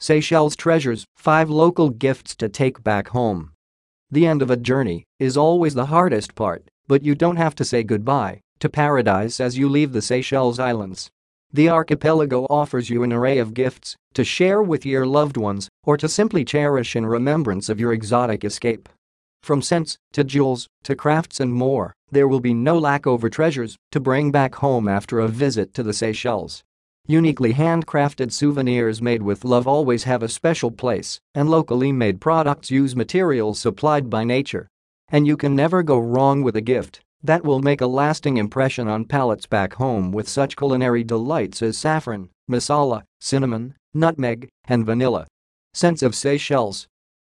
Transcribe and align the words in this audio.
Seychelles 0.00 0.54
treasures, 0.54 1.04
5 1.16 1.50
local 1.50 1.90
gifts 1.90 2.36
to 2.36 2.48
take 2.48 2.84
back 2.84 3.08
home. 3.08 3.50
The 4.10 4.26
end 4.26 4.42
of 4.42 4.50
a 4.50 4.56
journey 4.56 5.04
is 5.18 5.36
always 5.36 5.74
the 5.74 5.86
hardest 5.86 6.36
part, 6.36 6.68
but 6.86 7.02
you 7.02 7.16
don't 7.16 7.36
have 7.36 7.56
to 7.56 7.64
say 7.64 7.82
goodbye 7.82 8.40
to 8.60 8.68
paradise 8.68 9.40
as 9.40 9.58
you 9.58 9.68
leave 9.68 9.92
the 9.92 10.00
Seychelles 10.00 10.60
Islands. 10.60 11.10
The 11.52 11.68
archipelago 11.68 12.46
offers 12.48 12.90
you 12.90 13.02
an 13.02 13.12
array 13.12 13.38
of 13.38 13.54
gifts 13.54 13.96
to 14.14 14.22
share 14.22 14.62
with 14.62 14.86
your 14.86 15.04
loved 15.04 15.36
ones 15.36 15.68
or 15.84 15.96
to 15.96 16.08
simply 16.08 16.44
cherish 16.44 16.94
in 16.94 17.04
remembrance 17.04 17.68
of 17.68 17.80
your 17.80 17.92
exotic 17.92 18.44
escape. 18.44 18.88
From 19.42 19.62
scents 19.62 19.96
to 20.12 20.24
jewels 20.24 20.68
to 20.84 20.94
crafts 20.94 21.40
and 21.40 21.52
more, 21.52 21.92
there 22.10 22.28
will 22.28 22.40
be 22.40 22.54
no 22.54 22.78
lack 22.78 23.06
over 23.06 23.28
treasures 23.28 23.76
to 23.92 24.00
bring 24.00 24.30
back 24.30 24.56
home 24.56 24.86
after 24.88 25.18
a 25.18 25.28
visit 25.28 25.74
to 25.74 25.82
the 25.82 25.92
Seychelles. 25.92 26.62
Uniquely 27.10 27.54
handcrafted 27.54 28.30
souvenirs 28.30 29.00
made 29.00 29.22
with 29.22 29.42
love 29.42 29.66
always 29.66 30.04
have 30.04 30.22
a 30.22 30.28
special 30.28 30.70
place, 30.70 31.18
and 31.34 31.48
locally 31.48 31.90
made 31.90 32.20
products 32.20 32.70
use 32.70 32.94
materials 32.94 33.58
supplied 33.58 34.10
by 34.10 34.24
nature. 34.24 34.68
And 35.08 35.26
you 35.26 35.34
can 35.34 35.56
never 35.56 35.82
go 35.82 35.98
wrong 35.98 36.42
with 36.42 36.54
a 36.54 36.60
gift 36.60 37.00
that 37.22 37.44
will 37.44 37.60
make 37.60 37.80
a 37.80 37.86
lasting 37.86 38.36
impression 38.36 38.88
on 38.88 39.06
palates 39.06 39.46
back 39.46 39.72
home 39.72 40.12
with 40.12 40.28
such 40.28 40.54
culinary 40.54 41.02
delights 41.02 41.62
as 41.62 41.78
saffron, 41.78 42.28
masala, 42.48 43.04
cinnamon, 43.20 43.74
nutmeg, 43.94 44.50
and 44.66 44.84
vanilla. 44.84 45.26
Scents 45.72 46.02
of 46.02 46.14
Seychelles. 46.14 46.88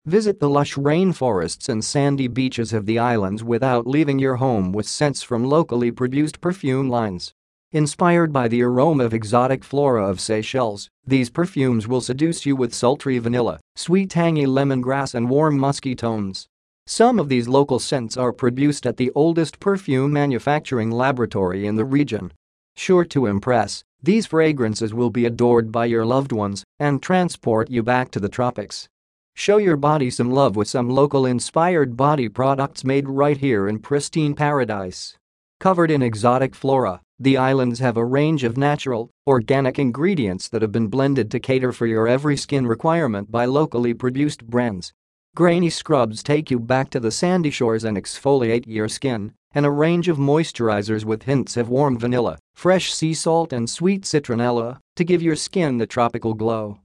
Visit 0.03 0.39
the 0.39 0.49
lush 0.49 0.73
rainforests 0.77 1.69
and 1.69 1.85
sandy 1.85 2.27
beaches 2.27 2.73
of 2.73 2.87
the 2.87 2.97
islands 2.97 3.43
without 3.43 3.85
leaving 3.85 4.17
your 4.17 4.37
home 4.37 4.71
with 4.71 4.87
scents 4.87 5.21
from 5.21 5.45
locally 5.45 5.91
produced 5.91 6.41
perfume 6.41 6.89
lines. 6.89 7.33
Inspired 7.71 8.33
by 8.33 8.47
the 8.47 8.63
aroma 8.63 9.03
of 9.03 9.13
exotic 9.13 9.63
flora 9.63 10.03
of 10.09 10.19
Seychelles, 10.19 10.89
these 11.05 11.29
perfumes 11.29 11.87
will 11.87 12.01
seduce 12.01 12.43
you 12.43 12.55
with 12.55 12.73
sultry 12.73 13.19
vanilla, 13.19 13.59
sweet 13.75 14.09
tangy 14.09 14.47
lemongrass 14.47 15.13
and 15.13 15.29
warm 15.29 15.59
musky 15.59 15.93
tones. 15.93 16.47
Some 16.87 17.19
of 17.19 17.29
these 17.29 17.47
local 17.47 17.77
scents 17.77 18.17
are 18.17 18.33
produced 18.33 18.87
at 18.87 18.97
the 18.97 19.11
oldest 19.13 19.59
perfume 19.59 20.11
manufacturing 20.11 20.89
laboratory 20.89 21.67
in 21.67 21.75
the 21.75 21.85
region. 21.85 22.33
Sure 22.75 23.05
to 23.05 23.27
impress, 23.27 23.83
these 24.01 24.25
fragrances 24.25 24.91
will 24.91 25.11
be 25.11 25.27
adored 25.27 25.71
by 25.71 25.85
your 25.85 26.07
loved 26.07 26.31
ones 26.31 26.63
and 26.79 27.03
transport 27.03 27.69
you 27.69 27.83
back 27.83 28.09
to 28.09 28.19
the 28.19 28.29
tropics. 28.29 28.89
Show 29.35 29.57
your 29.57 29.77
body 29.77 30.09
some 30.09 30.31
love 30.31 30.55
with 30.55 30.67
some 30.67 30.89
local 30.89 31.23
inspired 31.23 31.95
body 31.95 32.29
products 32.29 32.83
made 32.83 33.07
right 33.07 33.37
here 33.37 33.67
in 33.67 33.77
pristine 33.77 34.33
paradise. 34.33 35.19
Covered 35.59 35.91
in 35.91 36.01
exotic 36.01 36.55
flora, 36.55 37.01
the 37.19 37.35
islands 37.35 37.79
have 37.79 37.97
a 37.97 38.05
range 38.05 38.45
of 38.45 38.55
natural, 38.55 39.09
organic 39.27 39.77
ingredients 39.77 40.47
that 40.47 40.61
have 40.61 40.71
been 40.71 40.87
blended 40.87 41.29
to 41.31 41.39
cater 41.41 41.73
for 41.73 41.85
your 41.85 42.07
every 42.07 42.37
skin 42.37 42.65
requirement 42.65 43.29
by 43.29 43.43
locally 43.43 43.93
produced 43.93 44.47
brands. 44.47 44.93
Grainy 45.35 45.69
scrubs 45.69 46.23
take 46.23 46.49
you 46.49 46.59
back 46.59 46.89
to 46.91 46.99
the 47.01 47.11
sandy 47.11 47.49
shores 47.49 47.83
and 47.83 47.97
exfoliate 47.97 48.63
your 48.67 48.87
skin, 48.87 49.33
and 49.53 49.65
a 49.65 49.69
range 49.69 50.07
of 50.07 50.17
moisturizers 50.17 51.03
with 51.03 51.23
hints 51.23 51.57
of 51.57 51.67
warm 51.67 51.99
vanilla, 51.99 52.39
fresh 52.55 52.93
sea 52.93 53.13
salt 53.13 53.51
and 53.51 53.69
sweet 53.69 54.03
citronella 54.03 54.79
to 54.95 55.03
give 55.03 55.21
your 55.21 55.35
skin 55.35 55.77
the 55.77 55.85
tropical 55.85 56.33
glow. 56.33 56.79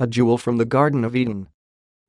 A 0.00 0.06
jewel 0.08 0.36
from 0.36 0.56
the 0.56 0.64
Garden 0.64 1.04
of 1.04 1.14
Eden. 1.14 1.46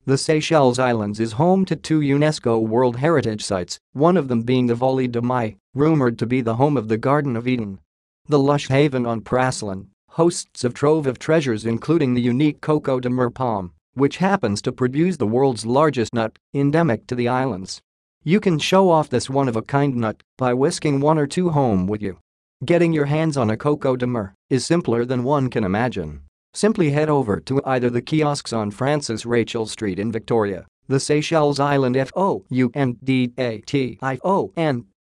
The 0.08 0.18
Seychelles 0.18 0.80
Islands 0.80 1.20
is 1.20 1.34
home 1.34 1.66
to 1.66 1.76
two 1.76 2.00
UNESCO 2.00 2.66
World 2.66 2.96
Heritage 2.96 3.44
Sites, 3.44 3.78
one 3.92 4.16
of 4.16 4.30
them 4.30 4.44
being 4.44 4.68
the 4.68 4.74
Vallée 4.74 5.12
de 5.12 5.22
Mai, 5.22 5.58
rumored 5.76 6.18
to 6.20 6.26
be 6.26 6.40
the 6.40 6.56
home 6.56 6.78
of 6.78 6.88
the 6.88 6.96
Garden 6.96 7.36
of 7.36 7.46
Eden. 7.46 7.82
The 8.26 8.40
lush 8.40 8.70
haven 8.70 9.06
on 9.06 9.20
Praslin 9.20 9.88
hosts 10.12 10.64
a 10.64 10.70
trove 10.70 11.08
of 11.08 11.20
treasures 11.20 11.66
including 11.66 12.14
the 12.14 12.22
unique 12.22 12.62
Coco 12.62 13.02
de 13.02 13.10
Mer 13.10 13.30
palm, 13.30 13.74
which 13.96 14.16
happens 14.16 14.62
to 14.62 14.72
produce 14.72 15.18
the 15.18 15.28
world's 15.28 15.66
largest 15.66 16.14
nut, 16.14 16.40
endemic 16.54 17.06
to 17.08 17.16
the 17.16 17.28
islands. 17.28 17.82
You 18.24 18.40
can 18.40 18.60
show 18.60 18.90
off 18.90 19.10
this 19.10 19.30
one-of-a-kind 19.30 19.94
nut 19.94 20.24
by 20.38 20.54
whisking 20.54 21.02
one 21.02 21.18
or 21.18 21.28
two 21.28 21.50
home 21.50 21.86
with 21.86 22.02
you. 22.02 22.20
Getting 22.64 22.94
your 22.94 23.08
hands 23.08 23.36
on 23.36 23.50
a 23.50 23.58
Coco 23.58 23.98
de 23.98 24.08
Mer 24.08 24.36
is 24.50 24.66
simpler 24.66 25.04
than 25.04 25.26
one 25.26 25.50
can 25.50 25.66
imagine. 25.66 26.22
Simply 26.54 26.92
head 26.92 27.10
over 27.10 27.40
to 27.42 27.62
either 27.66 27.90
the 27.90 28.02
kiosks 28.02 28.52
on 28.52 28.72
Francis 28.72 29.26
Rachel 29.26 29.66
Street 29.66 30.00
in 30.00 30.12
Victoria, 30.12 30.66
the 30.88 31.00
Seychelles 31.00 31.60
Island 31.60 31.96
FOUNDATION, 31.96 32.46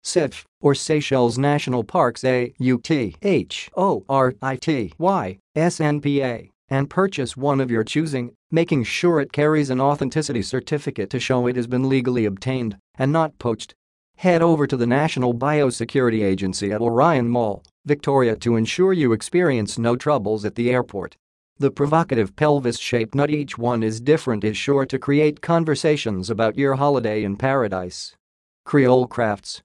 SIF, 0.04 0.44
or 0.60 0.74
Seychelles 0.74 1.38
National 1.38 1.84
Parks 1.84 2.24
AUTHORITY 2.24 3.14
SNPA, 5.56 6.50
and 6.68 6.90
purchase 6.90 7.36
one 7.36 7.60
of 7.60 7.70
your 7.70 7.84
choosing, 7.84 8.32
making 8.50 8.84
sure 8.84 9.20
it 9.20 9.32
carries 9.32 9.70
an 9.70 9.80
authenticity 9.80 10.42
certificate 10.42 11.10
to 11.10 11.20
show 11.20 11.46
it 11.46 11.56
has 11.56 11.66
been 11.66 11.88
legally 11.88 12.24
obtained 12.24 12.76
and 12.96 13.12
not 13.12 13.38
poached. 13.38 13.74
Head 14.16 14.42
over 14.42 14.66
to 14.66 14.76
the 14.76 14.86
National 14.86 15.34
Biosecurity 15.34 16.24
Agency 16.24 16.72
at 16.72 16.80
Orion 16.80 17.28
Mall, 17.28 17.62
Victoria 17.84 18.36
to 18.36 18.56
ensure 18.56 18.92
you 18.92 19.12
experience 19.12 19.78
no 19.78 19.96
troubles 19.96 20.44
at 20.44 20.54
the 20.54 20.70
airport. 20.70 21.16
The 21.62 21.70
provocative 21.70 22.34
pelvis-shaped 22.34 23.14
nut 23.14 23.30
each 23.30 23.56
one 23.56 23.84
is 23.84 24.00
different 24.00 24.42
is 24.42 24.56
sure 24.56 24.84
to 24.84 24.98
create 24.98 25.40
conversations 25.40 26.28
about 26.28 26.58
your 26.58 26.74
holiday 26.74 27.22
in 27.22 27.36
paradise. 27.36 28.16
Creole 28.64 29.06
Crafts 29.06 29.62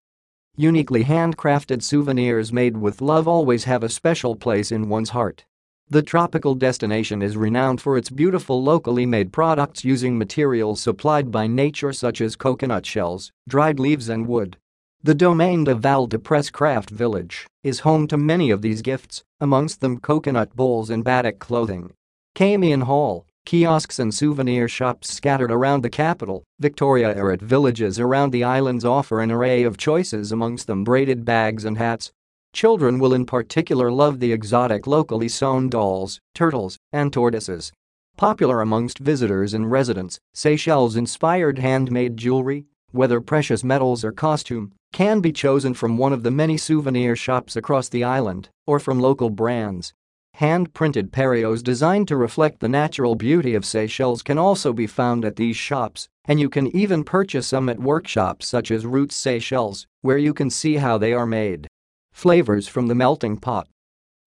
Uniquely 0.56 1.06
handcrafted 1.06 1.82
souvenirs 1.82 2.54
made 2.54 2.78
with 2.78 3.02
love 3.02 3.28
always 3.28 3.64
have 3.64 3.82
a 3.82 3.90
special 3.90 4.36
place 4.36 4.72
in 4.72 4.90
one's 4.90 5.10
heart. 5.10 5.46
The 5.90 6.04
tropical 6.04 6.54
destination 6.54 7.24
is 7.24 7.36
renowned 7.36 7.82
for 7.82 7.98
its 7.98 8.12
beautiful 8.12 8.62
locally 8.62 9.08
made 9.08 9.34
products 9.34 9.84
using 9.84 10.20
materials 10.20 10.80
supplied 10.80 11.32
by 11.32 11.48
nature 11.48 11.94
such 11.94 12.22
as 12.22 12.36
coconut 12.36 12.86
shells, 12.86 13.32
dried 13.50 13.80
leaves 13.80 14.08
and 14.08 14.28
wood. 14.28 14.58
The 15.08 15.16
domain 15.16 15.64
de 15.64 15.74
Val 15.74 16.06
des 16.08 16.18
Prés 16.18 16.52
Craft 16.52 16.90
Village 16.90 17.48
is 17.64 17.80
home 17.80 18.08
to 18.08 18.18
many 18.18 18.52
of 18.52 18.62
these 18.62 18.82
gifts, 18.82 19.24
amongst 19.40 19.80
them 19.80 20.02
coconut 20.02 20.54
bowls 20.54 20.90
and 20.90 21.02
batik 21.02 21.40
clothing. 21.40 21.94
Camion 22.36 22.84
Hall, 22.84 23.26
kiosks 23.46 24.00
and 24.00 24.14
souvenir 24.14 24.68
shops 24.68 25.14
scattered 25.14 25.50
around 25.50 25.82
the 25.82 25.90
capital, 25.90 26.44
Victoria 26.60 27.14
or 27.18 27.32
at 27.32 27.40
villages 27.40 28.02
around 28.02 28.32
the 28.32 28.44
islands 28.44 28.84
offer 28.84 29.22
an 29.22 29.32
array 29.32 29.64
of 29.64 29.78
choices 29.78 30.34
amongst 30.34 30.68
them 30.68 30.84
braided 30.84 31.24
bags 31.24 31.64
and 31.64 31.78
hats. 31.78 32.12
Children 32.52 33.00
will 33.00 33.14
in 33.14 33.26
particular 33.26 33.90
love 33.90 34.20
the 34.20 34.34
exotic 34.34 34.86
locally 34.88 35.30
sewn 35.30 35.70
dolls, 35.70 36.20
turtles, 36.36 36.78
and 36.92 37.14
tortoises. 37.14 37.72
Popular 38.18 38.60
amongst 38.60 39.00
visitors 39.00 39.54
and 39.54 39.72
residents, 39.72 40.20
Seychelles-inspired 40.34 41.60
handmade 41.60 42.18
jewelry, 42.18 42.66
whether 42.92 43.22
precious 43.22 43.64
metals 43.64 44.04
or 44.04 44.12
costume, 44.12 44.74
can 44.92 45.20
be 45.20 45.32
chosen 45.32 45.74
from 45.74 45.98
one 45.98 46.14
of 46.14 46.24
the 46.24 46.32
many 46.32 46.58
souvenir 46.58 47.16
shops 47.16 47.56
across 47.56 47.90
the 47.90 48.04
island 48.04 48.50
or 48.66 48.80
from 48.80 49.00
local 49.00 49.30
brands. 49.30 49.94
Hand-printed 50.36 51.12
parios 51.12 51.64
designed 51.64 52.08
to 52.08 52.16
reflect 52.16 52.60
the 52.60 52.70
natural 52.70 53.16
beauty 53.16 53.56
of 53.56 53.66
Seychelles 53.66 54.22
can 54.22 54.38
also 54.38 54.72
be 54.74 54.86
found 54.86 55.26
at 55.26 55.36
these 55.36 55.58
shops, 55.58 56.10
and 56.26 56.40
you 56.40 56.50
can 56.50 56.68
even 56.76 57.04
purchase 57.04 57.48
some 57.48 57.70
at 57.70 57.80
workshops 57.80 58.48
such 58.48 58.70
as 58.70 58.86
Roots 58.86 59.16
Seychelles, 59.16 59.88
where 60.02 60.18
you 60.18 60.34
can 60.34 60.50
see 60.50 60.76
how 60.76 60.98
they 60.98 61.14
are 61.14 61.26
made. 61.26 61.68
Flavors 62.12 62.68
from 62.68 62.88
the 62.88 62.96
melting 62.96 63.38
pot 63.38 63.68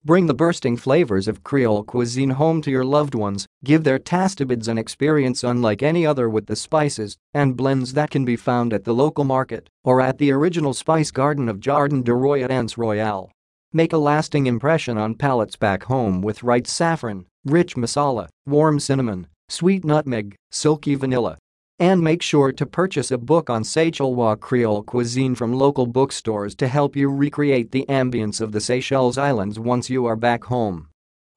Bring 0.03 0.29
the 0.29 0.35
bursting 0.35 0.79
flavors 0.79 1.29
of 1.29 1.45
Creole 1.45 1.85
cuisine 1.85 2.31
home 2.31 2.63
to 2.63 2.71
your 2.71 2.87
loved 2.87 3.15
ones, 3.15 3.47
give 3.63 3.85
their 3.85 3.99
tastebuds 3.99 4.67
an 4.67 4.79
experience 4.79 5.45
unlike 5.45 5.83
any 5.83 6.07
other 6.07 6.27
with 6.27 6.47
the 6.47 6.57
spices 6.57 7.19
and 7.35 7.55
blends 7.55 7.93
that 7.93 8.11
can 8.11 8.25
be 8.25 8.35
found 8.35 8.73
at 8.73 8.85
the 8.85 8.95
local 8.95 9.25
market 9.25 9.69
or 9.85 10.01
at 10.01 10.17
the 10.17 10.33
original 10.33 10.73
spice 10.73 11.11
garden 11.11 11.51
of 11.51 11.61
Jardin 11.61 12.03
du 12.03 12.15
Roi 12.15 12.43
at 12.43 12.51
Anse 12.51 12.79
Royale. 12.79 13.31
Make 13.75 13.93
a 13.93 13.99
lasting 13.99 14.47
impression 14.47 14.97
on 14.97 15.17
palates 15.17 15.57
back 15.57 15.83
home 15.83 16.23
with 16.23 16.43
right 16.43 16.67
saffron, 16.67 17.27
rich 17.45 17.77
masala, 17.77 18.29
warm 18.47 18.81
cinnamon, 18.81 19.27
sweet 19.51 19.85
nutmeg, 19.85 20.35
silky 20.51 20.95
vanilla, 20.95 21.37
and 21.81 22.03
make 22.03 22.21
sure 22.21 22.53
to 22.53 22.67
purchase 22.67 23.11
a 23.11 23.17
book 23.17 23.49
on 23.49 23.63
Seychellois 23.63 24.39
Creole 24.39 24.83
cuisine 24.83 25.35
from 25.35 25.55
local 25.55 25.87
bookstores 25.87 26.55
to 26.57 26.69
help 26.69 26.95
you 26.95 27.09
recreate 27.09 27.73
the 27.73 27.87
ambience 27.89 28.39
of 28.43 28.53
the 28.53 28.61
Seychelles 28.61 29.17
Islands 29.17 29.59
once 29.59 29.89
you 29.89 30.05
are 30.05 30.15
back 30.15 30.45
home. 30.45 30.89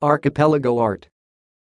Archipelago 0.01 0.77
Art 0.79 1.07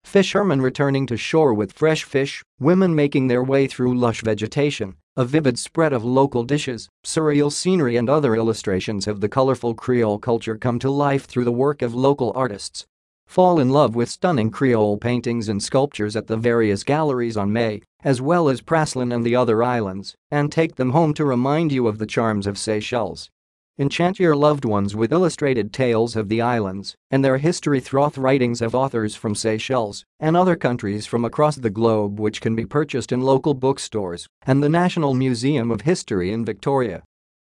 Fishermen 0.02 0.62
returning 0.62 1.06
to 1.06 1.18
shore 1.18 1.52
with 1.52 1.74
fresh 1.74 2.04
fish, 2.04 2.42
women 2.58 2.94
making 2.94 3.26
their 3.26 3.44
way 3.44 3.66
through 3.66 3.94
lush 3.94 4.22
vegetation, 4.22 4.96
a 5.14 5.26
vivid 5.26 5.58
spread 5.58 5.92
of 5.92 6.02
local 6.02 6.42
dishes, 6.42 6.88
surreal 7.04 7.52
scenery 7.52 7.96
and 7.96 8.08
other 8.08 8.34
illustrations 8.34 9.06
of 9.06 9.20
the 9.20 9.28
colorful 9.28 9.74
Creole 9.74 10.18
culture 10.18 10.56
come 10.56 10.78
to 10.78 10.90
life 10.90 11.26
through 11.26 11.44
the 11.44 11.52
work 11.52 11.82
of 11.82 11.94
local 11.94 12.32
artists. 12.34 12.86
Fall 13.30 13.60
in 13.60 13.68
love 13.68 13.94
with 13.94 14.08
stunning 14.08 14.50
Creole 14.50 14.98
paintings 14.98 15.48
and 15.48 15.62
sculptures 15.62 16.16
at 16.16 16.26
the 16.26 16.36
various 16.36 16.82
galleries 16.82 17.36
on 17.36 17.52
Mahé, 17.52 17.84
as 18.02 18.20
well 18.20 18.48
as 18.48 18.60
Praslin 18.60 19.14
and 19.14 19.24
the 19.24 19.36
other 19.36 19.62
islands, 19.62 20.16
and 20.32 20.50
take 20.50 20.74
them 20.74 20.90
home 20.90 21.14
to 21.14 21.24
remind 21.24 21.70
you 21.70 21.86
of 21.86 21.98
the 21.98 22.08
charms 22.08 22.48
of 22.48 22.58
Seychelles. 22.58 23.30
Enchant 23.78 24.18
your 24.18 24.34
loved 24.34 24.64
ones 24.64 24.96
with 24.96 25.12
illustrated 25.12 25.72
tales 25.72 26.16
of 26.16 26.28
the 26.28 26.40
islands 26.40 26.96
and 27.08 27.24
their 27.24 27.38
history 27.38 27.78
through 27.78 28.10
writings 28.16 28.60
of 28.60 28.74
authors 28.74 29.14
from 29.14 29.36
Seychelles 29.36 30.04
and 30.18 30.36
other 30.36 30.56
countries 30.56 31.06
from 31.06 31.24
across 31.24 31.54
the 31.54 31.70
globe 31.70 32.18
which 32.18 32.40
can 32.40 32.56
be 32.56 32.66
purchased 32.66 33.12
in 33.12 33.20
local 33.20 33.54
bookstores 33.54 34.26
and 34.42 34.60
the 34.60 34.68
National 34.68 35.14
Museum 35.14 35.70
of 35.70 35.82
History 35.82 36.32
in 36.32 36.44
Victoria. 36.44 37.04